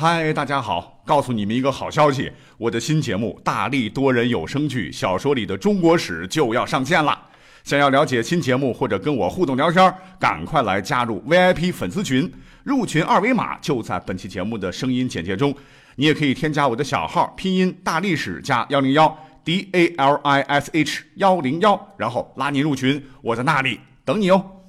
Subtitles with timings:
[0.00, 1.02] 嗨，大家好！
[1.04, 7.20] 告诉你们一个好消息，我的新节目《大力多人有声剧小说里的中国史》就要上线了。
[7.64, 12.32] 想要了解新节目或者跟我互动聊天，赶快来加入 VIP 粉丝群，
[12.64, 15.54] 入群二维码就在本期节目的声音简介中。
[15.96, 19.14] 你也可以添加我的小号，拼音大历史加幺零幺
[19.44, 24.59] D A L I S H 幺零幺，然后拉你入群，我在那里等你哦。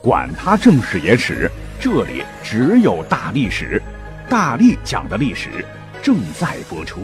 [0.00, 3.82] 管他正史野史，这里只有大历史，
[4.28, 5.64] 大力讲的历史
[6.00, 7.00] 正在播出。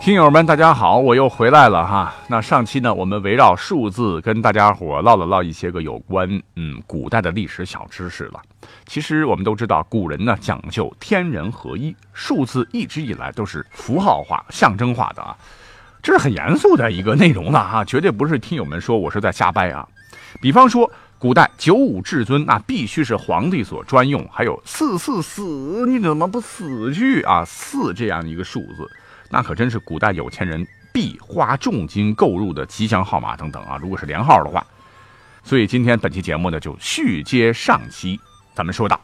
[0.00, 2.14] 听友们，大家好，我又回来了哈。
[2.28, 8.40] 那上期呢，我们围绕数字跟大家伙唠了唠一些个有关嗯古代的历史小知识了。
[8.86, 15.36] 其实我们都知道，古人呢讲究天人合一，数字一直以来都是符号化、象征化的啊，
[16.00, 19.86] 这是很严肃的一个内容了哈，绝对不是听友们说我是在瞎掰啊。
[20.40, 27.44] 比方说，古代九五至尊那必须是皇帝所专用，还有四四死，你怎么不死去啊？
[27.44, 28.90] 四这样一个数字。
[29.28, 33.76] 那可真是古代有钱人必花重金购入的吉祥号码等等啊！
[33.82, 34.66] 如果是连号的话，
[35.44, 38.18] 所以今天本期节目呢就续接上期，
[38.54, 38.98] 咱们说到，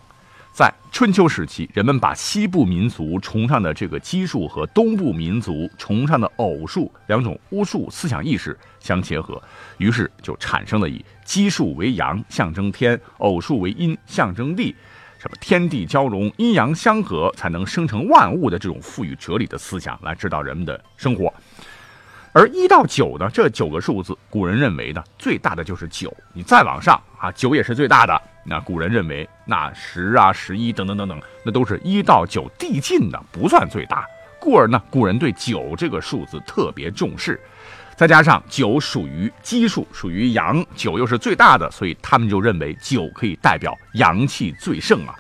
[0.57, 9.43] 在春秋时期，人们把西部民族崇尚的这个奇数和东部民族崇尚的偶数两种巫术思想意识相结合，
[9.77, 14.75] 于是就产生了以奇数为阳，象征天；偶数为阴，象征地。
[15.19, 21.31] 什么天地交融、阴阳相合，才能生成万物的这种赋予哲理的思想来指导人们的生活。
[22.33, 26.11] 而一到九呢，这九个数字，古人认为呢，最大的就是九。
[26.33, 28.19] 你再往上啊，九也是最大的。
[28.49, 34.07] 那古人认为，那十啊、十一等等等等，那都是一到九递进的，不算最大。
[34.39, 37.41] 故而呢，古人对九这个数字特别重视。
[37.97, 45.15] 再加上九属于奇数，属于阳，九又是最大的，所以他们就认为九可以代表阳气最盛啊。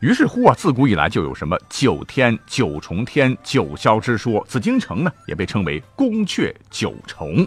[0.00, 4.42] 于是乎啊，自古以来就有什么九天、九重天、九霄之说。
[4.48, 7.46] 紫禁城呢，也被称为宫阙九重。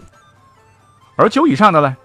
[1.16, 1.96] 而九以上的呢，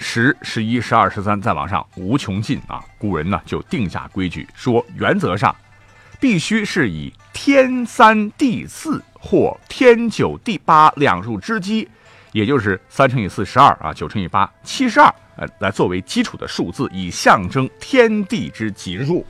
[0.00, 2.84] 十、十一、十二、十三，再往上无穷尽啊。
[2.98, 5.54] 古人呢就定下规矩，说原则上
[6.18, 9.00] 必须是以天三地四。
[9.22, 11.86] 或天九地八两数之基，
[12.32, 19.26] 也就是三乘以四十二啊，九乘以八七十二，呃，来作为基础的数字，以象征天地之吉数。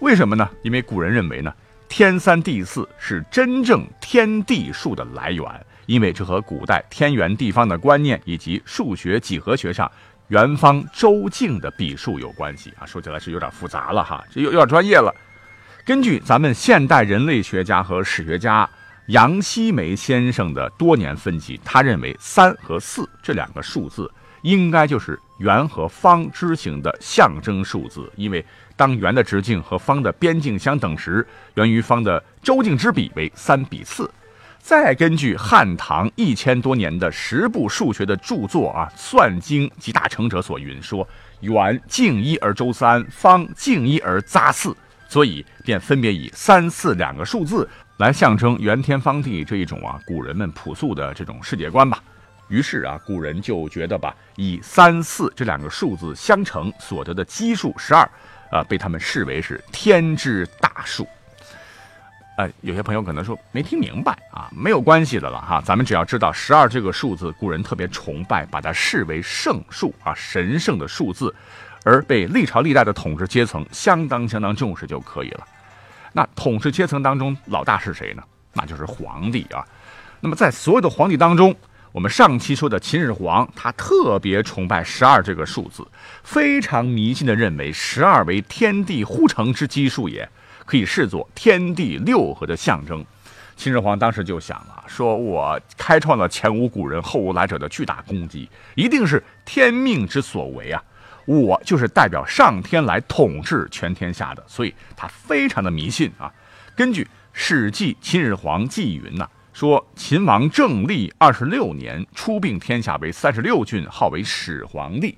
[0.00, 0.46] 为什么呢？
[0.62, 1.50] 因为古人认为呢，
[1.88, 5.42] 天三地四是真正天地数的来源，
[5.86, 9.90] 因为这和古代天圆地方的观念以及数学几何学上
[10.28, 12.84] 圆方周径的笔数有关系啊。
[12.84, 15.14] 说起来是有点复杂了哈，这有有点专业了。
[15.84, 18.68] 根据咱们现代人类学家和史学家。
[19.10, 24.10] 杨希梅先生的多年分析，他认为三和四这两个数字
[24.42, 28.44] 应该就是圆和方之行的象征数字，因为
[28.74, 34.10] 当圆的直径和方的边径相等时，圆与方的周径之比为三比四。
[34.66, 41.06] 再根据汉唐一千多年的十部数学的著作啊，《算经》集大成者所云说，
[41.38, 44.76] 圆径一而周三，方径一而匝四，
[45.08, 47.68] 所以便分别以三四两个数字。
[47.98, 52.02] 来象征圆天方地这一种啊，古人们朴素的这种世界观吧。
[52.48, 58.02] 于是啊，古人就觉得吧，以三四这两个数字相乘所得的奇数十二，
[58.50, 61.06] 啊，被他们视为是天之大数。
[62.36, 65.62] 哎，有些朋友可能说没听明白啊，没有关系的了哈。
[65.64, 71.34] 咱们只要知道十二这个数字，古人特别崇拜，把它视为圣数啊，神圣的数字，
[71.82, 75.46] 而被历朝历代的统治阶层相当相当重视就可以了。
[76.12, 78.22] 那统治阶层当中老大是谁呢？
[78.52, 79.64] 那就是皇帝啊。
[80.20, 81.56] 那么在所有的皇帝当中，
[81.92, 85.86] 我们上期说的秦始皇，他特别崇拜十二这个数字，
[86.22, 90.28] 非常迷信的认为十二为天地呼成之基数，也
[90.66, 93.02] 可以视作天地六合的象征。
[93.56, 100.84] 秦始皇当时就想了，说我开创了前无古人后无来者的巨大功绩，一定是天命之所为啊。
[101.24, 106.30] 我就是代表上天来统治全天下的，所以他非常的迷信啊。
[106.76, 107.02] 根据
[107.32, 115.16] 《史记·秦始皇纪》云呐，说秦王政历二十六年，出并天下为三十六郡，号为始皇帝。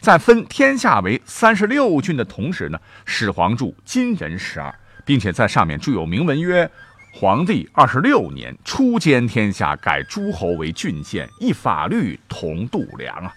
[0.00, 4.74] 在分天下为三十六郡的同时呢，始皇铸金人十二，
[5.04, 6.68] 并且在上面铸有铭文曰
[7.12, 13.34] ：“皇帝二十六年，初兼天下，改诸侯为郡县，一法律同度量啊。”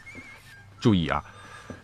[0.80, 1.22] 注意啊。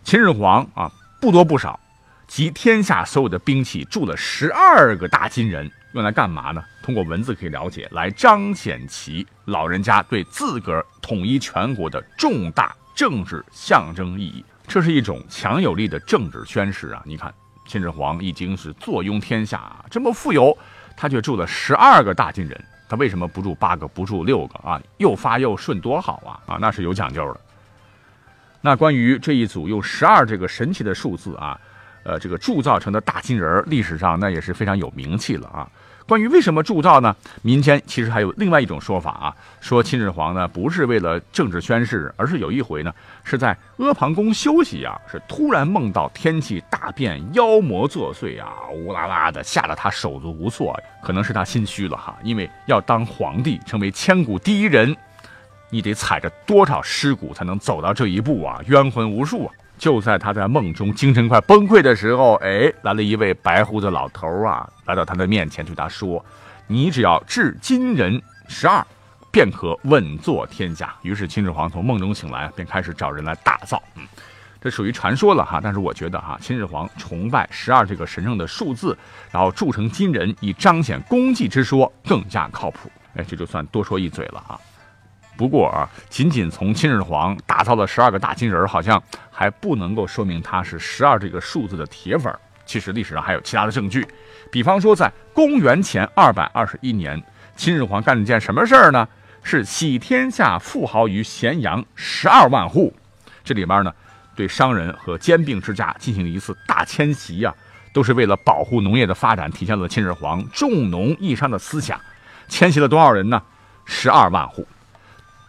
[0.02, 0.90] 秦始皇啊，
[1.20, 1.78] 不多不少，
[2.26, 6.64] 集天下所有的兵器铸了十二个大金人，用来干嘛呢？
[6.82, 14.42] 通过文字可以了解，来彰显其老人家对自个儿统一全国的重大政治象征意义。
[14.70, 17.02] 这是一种强有力的政治宣示啊！
[17.04, 17.34] 你看，
[17.66, 20.56] 秦始皇已经是坐拥天下，这么富有，
[20.96, 24.80] 他却住了十二个大金人，他为什么不住八个，不住六个啊？
[24.98, 26.54] 又发又顺，多好啊！
[26.54, 27.40] 啊，那是有讲究的。
[28.60, 31.60] 那关于这一组用十二这个神奇的数字啊，
[32.04, 35.68] 呃，这个铸造成的大金人，历史上那也是非常有名气了啊。
[36.10, 37.14] 关于为什么铸造呢？
[37.40, 42.92] 民间其实还有另外一种说法啊，说秦始皇呢不是为了政治宣誓，而是有一回呢
[43.22, 54.96] 是在阿房宫休息啊，是突然梦到天气大变，妖魔作祟啊，乌拉拉的吓得他手足无措，可能是他心虚了哈，因为要当皇帝，成为千古第一人，
[55.68, 59.54] 你得踩着多少尸骨才能走到这一步啊，冤魂无数啊。
[59.80, 66.22] 就在他在梦中精神快崩溃的时候，哎，来了一位白胡子老头啊，来到他的面前，对他说
[66.68, 68.86] ：“你只要治金人十二，
[69.32, 73.82] 便可稳坐天下。”于是秦始皇从梦中醒来，便开始找人来打造。
[73.96, 74.06] 嗯，
[74.60, 78.94] 这属于传说了哈，但是我觉得哈，秦始皇崇拜十二这个神圣的数字，
[79.30, 82.90] 然后铸成金人，以彰显功绩之说更加靠谱。
[83.14, 84.60] 哎，这就算多说一嘴了啊。
[85.40, 92.30] 不过啊，仅仅从秦始皇打造了十二个大金人，好像还不能够说明他是十二这个数字的铁粉。
[92.66, 94.06] 其实历史上还有其他的证据，
[94.52, 97.18] 比方说在公元前二百二十一年，
[97.56, 99.08] 秦始皇干了件什么事儿呢？
[99.42, 102.94] 是洗天下富豪于咸阳十二万户。
[103.42, 103.90] 这里边呢，
[104.36, 107.54] 对商人和兼并之家进行了一次大迁徙呀，
[107.94, 111.98] 都是为了保护农业的发展，体现了秦始皇重农抑商的思想。
[112.46, 113.42] 迁徙了多少人呢？
[113.86, 114.68] 十二万户。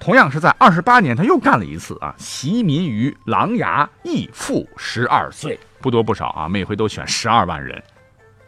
[0.01, 7.79] 同样是在二十八年，他又干了一次啊，袭民于琅琊，亦复十二岁，不多不少啊，每回都选十二万人。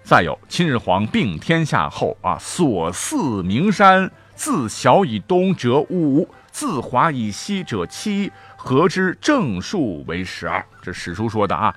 [0.03, 10.65] 再有，秦始皇并天下后啊，所祀名山，自小以东者五，自华以西者七，合之正数为十二。
[10.81, 11.71] 这史书说的啊，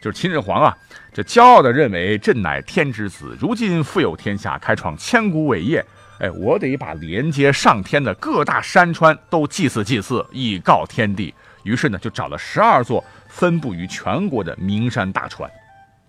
[0.00, 0.74] 就是秦始皇啊，
[1.12, 5.84] 这骄傲的认为朕乃天之子，如今富有天下，开创千古伟业。
[6.18, 11.32] 哎，我得把连接上天的各大山川都祭祀祭祀，以告天地。
[11.62, 15.48] 于是呢，就找了十二座分布于全国的名山大川。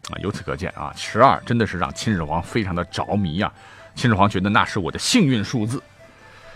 [0.10, 3.52] 啊，由此可见啊，十二真的是让秦始皇非常的着迷呀。
[3.94, 5.82] 秦始皇觉得那是我的幸运数字。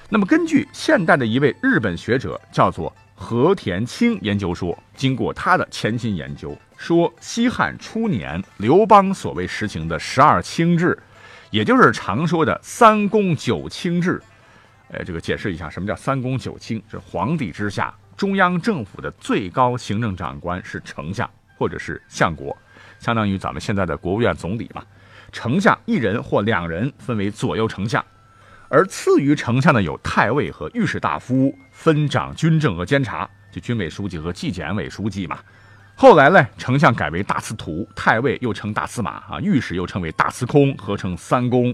[0.09, 10.97] 那么，根据现代的一位日本学者叫做和田清研究说，经过他的潜心研究，说西汉初年刘邦所谓实行的十二卿制。
[11.53, 14.19] 也就是常说的三公九卿制，
[14.87, 16.81] 呃，这个解释一下，什么叫三公九卿？
[16.89, 22.57] 是皇帝之下，中央政府的最高行政长官是丞相或者是相国，
[22.97, 24.83] 相当于咱们现在的国务院总理嘛。
[25.31, 28.03] 丞相一人或两人分为左右丞相，
[28.67, 35.37] 而次于丞相的有太尉和御史大夫，分掌军政和监察，就军委书记和纪检委书记嘛。
[35.95, 41.73] 后来呢，丞相改为大司徒，太尉又称大司马啊，御史又称为大司空，合称三公。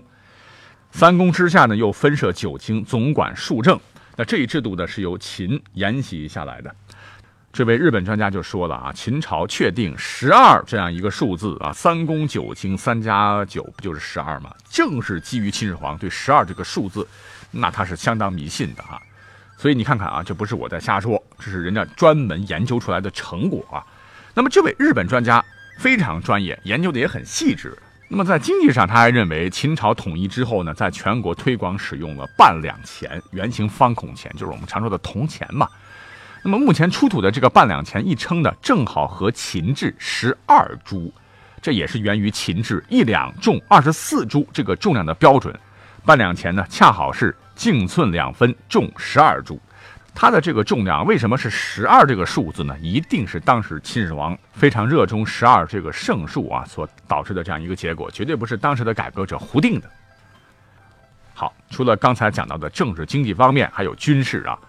[0.91, 3.79] 三公之下呢，又分设九卿，总管数政。
[4.15, 6.75] 那这一制度呢，是由秦沿袭下来的。
[7.51, 14.53] 这位日本专家就说了啊，秦朝确定十二这样一个数字啊，三公九卿，三加九不就是十二吗？
[14.69, 17.07] 正是基于秦始皇对十二这个数字，
[17.49, 19.01] 那他是相当迷信的哈。
[19.57, 23.81] 所以你看看啊，这不是我在瞎说，这是人家专门研究出来的成果啊。
[24.39, 25.43] 那么这位日本专家
[25.77, 27.77] 非常专业，研究的也很细致。
[28.07, 35.67] 那么在经济上，他还认为秦朝统一之后呢，在全国推广使用了半两钱，圆形方孔钱，就是我们常说的铜钱嘛。
[36.41, 41.11] 那么目前出土的这个半两钱一称呢，正好和秦制十二铢，
[41.61, 45.53] 这也是源于秦制一两重二十四铢这个重量的标准。
[46.05, 49.59] 半两钱呢，恰好是径寸两分，重十二铢。
[50.21, 52.77] 它的这个重量为什么是十二这个数字呢？
[52.81, 59.89] 一定是当时秦始皇非常热衷十二这个圣数啊所导致的这样一个结果，绝对不是当时的改革者胡定的。
[61.33, 64.59] 好，除了刚才讲到的政治经济方面，还有军事啊。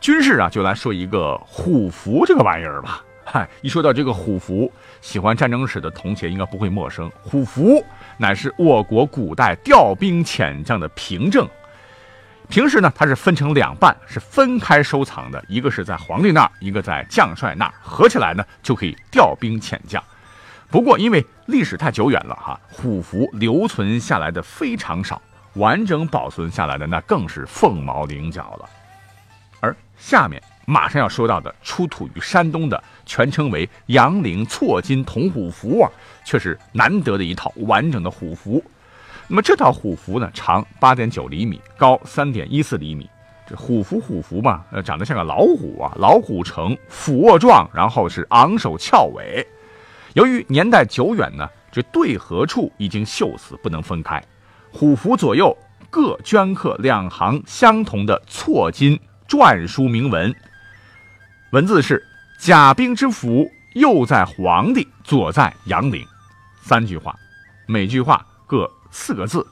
[0.00, 3.00] 军事啊，就来说一个虎符这个玩意儿吧。
[3.24, 4.68] 嗨，一说到这个虎符，
[5.00, 7.08] 喜欢战争史的同学应该不会陌生。
[7.22, 7.80] 虎符
[8.16, 11.48] 乃是我国古代调兵遣将的凭证。
[12.48, 20.02] 平时呢，它是分成两半，是分开收藏的，一个是在皇帝那儿，一个在将帅那儿，合起来呢就可以调兵遣将。
[20.70, 25.20] 不过因为历史太久远了哈，虎符留存下来的非常少，
[25.54, 28.68] 完整保存下来的那更是凤毛麟角了。
[29.60, 35.90] 而下面马上要说到的出土于山东的，全称为阳陵错金铜虎符啊，
[36.24, 38.62] 却是难得的一套完整的虎符。
[39.28, 43.08] 那么这套虎符呢，长八点九厘米，高三点一四厘米。
[43.46, 49.46] 这虎符虎符嘛，呃，长得像个老虎啊，老虎呈俯卧状，然后是昂首翘尾。
[50.14, 54.22] 由于年代久远呢，这对合处已经锈死，不能分开。
[54.72, 55.56] 虎符左右
[55.90, 60.34] 各镌刻两行相同的错金篆书铭文，
[61.52, 62.02] 文字是
[62.40, 66.06] “甲兵之符，右在皇帝，左在杨陵”，
[66.60, 67.14] 三句话，
[67.66, 69.46] 每句话各四个字。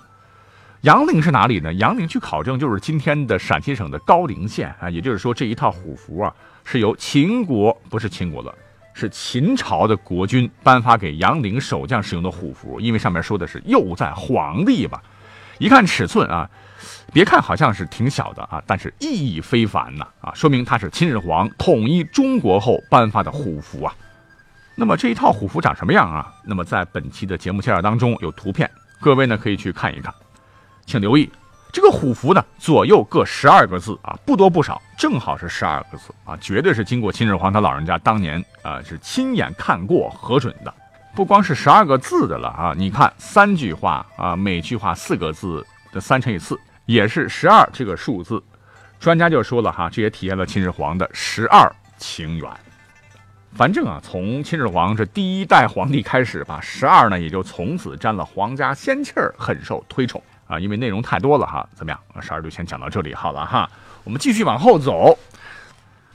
[0.82, 1.72] 杨陵是哪里呢？
[1.74, 6.32] 杨陵去考证就是今天的陕西省的高陵县啊，也就是说这一套虎符啊
[6.64, 8.54] 是由秦国不是秦国了，
[8.94, 15.02] 是秦朝的国君颁发给杨陵守将使用的虎符，因为上面说的是右在皇帝吧，
[15.58, 16.48] 一看尺寸啊，
[17.12, 23.92] 别看好像是挺小的啊，但是意义非凡呐啊，说明它是秦始皇统一中国后颁发的虎符啊。
[24.76, 26.32] 那么这一套虎符长什么样啊？
[26.44, 30.12] 那么在本期的节目介绍当中有图片，各位呢可以去看一看。
[30.86, 31.30] 请留意，
[31.72, 40.72] 这个虎符呢，左右各十二个字啊，不多不少，正好是十二个字啊，绝对是经过秦始皇他老人家当年啊是亲眼看过核准的。
[41.14, 48.42] 不光是十二个字的了啊，你看三句话啊，每句话四个字的三乘以四，也是十二这个数字。
[49.00, 52.50] 专家就说了哈，这也体现了秦始皇的十二情缘。
[53.56, 60.22] 反正啊，从秦始皇这第一代皇帝开始吧，十二呢也就从此沾了皇家仙气儿，很受推崇。
[60.46, 61.98] 啊，因为内容太多了哈，怎么样？
[62.20, 63.68] 十二就先讲到这里好了哈。
[64.04, 65.18] 我们继续往后走，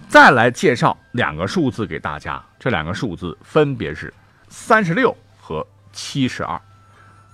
[0.07, 2.39] 再来介绍两个数字给大家。
[2.59, 4.13] 这两个数字分别是
[4.47, 6.61] 三十六和七十二。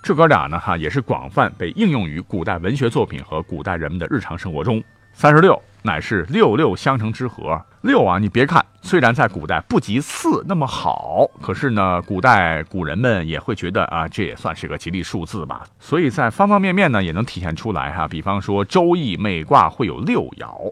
[0.01, 4.81] 这哥俩呢哈，也是广泛被应用于古代文学作品和古代人们的日常生活中。
[5.19, 7.59] 三十六乃是六六相乘之和。
[7.81, 15.65] 六啊，你别看虽然在古代不及四那么好，可是呢，古代古人们也会觉得啊，这也算是个吉利数字吧。
[15.79, 18.07] 所以在方方面面呢，也能体现出来哈。
[18.07, 20.71] 比方说《周易》每卦会有六爻，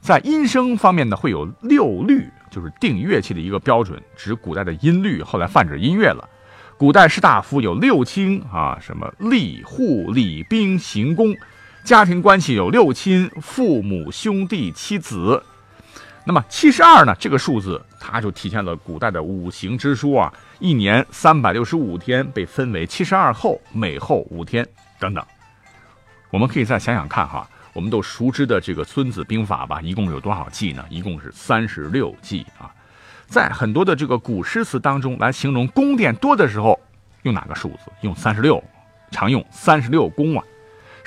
[0.00, 6.28] 在音声方面呢，会有六律，就是定乐器的一个标准，指古代的音律，后来泛指音乐了。
[6.76, 11.32] 古代士大夫有六卿啊，什么吏、户、礼、兵、刑、工，
[11.86, 15.40] 家庭关系有六亲，父母、兄弟、妻子。
[16.24, 17.14] 那么七十二呢？
[17.16, 24.66] 这个数字它就体现了古代的五行之说啊，一年三百六十五天被分为七十二候，每候五天
[24.98, 25.24] 等等。
[26.32, 30.84] 我们可以再想想看哈，我们都熟知的这个《孙子兵法》吧，一共有多少计呢？
[30.90, 32.66] 一共是三十六计啊。
[33.28, 36.76] 在很多的这个古诗词当中来形容宫殿多的时候，
[37.22, 37.92] 用哪个数字？
[38.00, 38.60] 用三十六，
[39.12, 40.42] 常用三十六宫啊。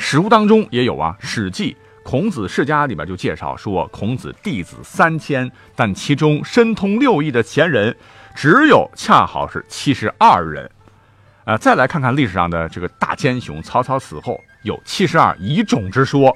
[0.01, 1.74] 史书当中也有啊，《史记》。
[2.03, 7.96] 孔子世家里边就介绍说，孔子弟子三千，但其中深通六艺的贤人，
[8.34, 10.72] 只有恰好是七十二人。
[11.44, 16.36] 呃，再来看看历史上的这个大奸雄曹操死后有七十二遗种之说。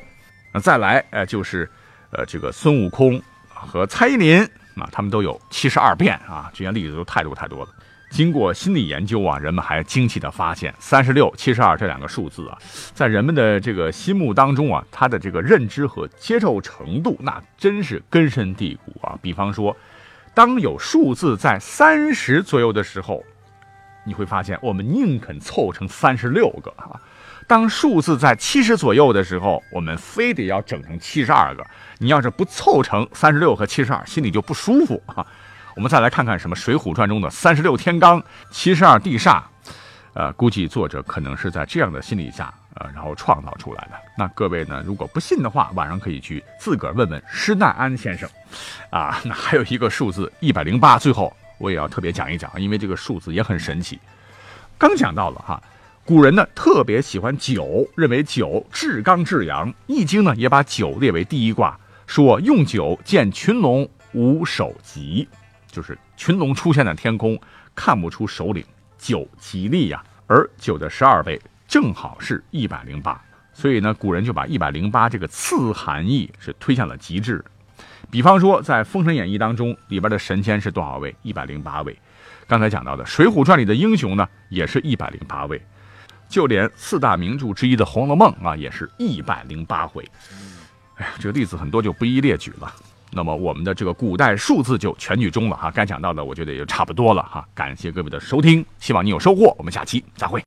[0.52, 1.68] 那再来，呃，就是
[2.12, 4.44] 呃这个孙悟空和蔡依林
[4.76, 7.70] 啊，他们都有七十二变啊，这些例子都太多太多了。
[8.14, 12.56] 经过心理研究啊，人们还惊奇地发现，三十六、七十二这两个数字啊，
[12.94, 19.18] 在人们的这个心目当中啊，它的这个认知和接受程度，那真是根深蒂固啊。
[19.20, 19.76] 比方说，
[20.36, 23.24] 当有数字在三十左右的时候，
[24.06, 26.94] 你会发现我们宁肯凑成三十六个啊；
[27.48, 31.66] 当数字在七十左右的时候，我们非得要整成七十二个。
[31.98, 35.26] 你要是不凑成三十六和七十二，心里就不舒服啊。
[35.76, 39.42] 我们再来看看什么《水浒传》中的三十六天罡、七十二地煞，
[40.14, 43.94] 呃，估计作者可能是在这样的心理下，呃，然后创造出来的。
[44.16, 48.30] 那各位呢，如果不信的话，晚上可以去自个儿问问施耐庵先生。
[48.92, 54.00] 啊， 那还有一个数字一百零八，最后我也要特别讲一讲，因为这个数字也很神奇。
[54.78, 55.62] 刚讲到了哈，
[56.06, 65.28] 古人呢特别喜欢酒，认为酒至刚至阳，《易经》呢也把酒列为第一卦，说用酒见群龙无首级。
[65.74, 67.38] 就是群龙出现在天空，
[67.74, 68.64] 看不出首领，
[68.98, 70.02] 九吉利呀。
[70.28, 77.44] 而九的十二倍正好是一百零八，所以呢，古人就把一百零八这个次含义是推向了极致。
[78.10, 81.14] 比方说，在《封神演义》当中，里边的神仙是多少位？
[81.24, 81.98] 一百零八位。
[82.48, 85.60] 刚才讲到的《水浒传》里的英雄呢，也是一百零八位。
[86.30, 90.08] 就连四大名著之一的《红楼梦》啊，也是一百零八回。
[90.96, 92.74] 哎呀，这个例子很多，就不一一列举了。
[93.16, 100.44] 那么我们的这个古代数字就全剧终了哈，该讲到的我觉得也就差不多了哈，感谢各位的收听，希望你有收获，我们下期再会。